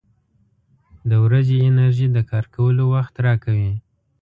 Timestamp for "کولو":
2.55-2.83